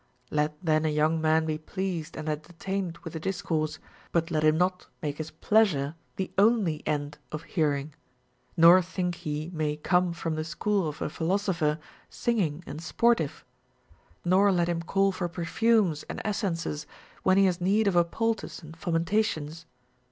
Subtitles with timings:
[0.31, 0.37] 9.
[0.37, 3.77] Let then a young man be pleased and entertained with a discourse;
[4.11, 7.93] but let him not make his pleasure the only end of hearing,
[8.57, 11.77] nor think he may come from the school of a philosopher
[12.09, 13.45] singing and sportive;
[14.25, 16.87] nor let him call for perfumes and essences
[17.21, 19.67] when he has need of a poultice and fomentations.